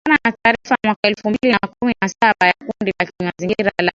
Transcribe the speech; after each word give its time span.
kulingana 0.03 0.19
na 0.29 0.35
taarifa 0.43 0.69
ya 0.75 0.77
mwaka 0.85 1.07
elfu 1.07 1.29
mbili 1.29 1.51
na 1.61 1.67
kumi 1.79 1.93
na 2.01 2.07
saba 2.09 2.47
ya 2.47 2.53
kundi 2.59 2.91
la 2.99 3.05
kimazingira 3.17 3.71
la 3.81 3.89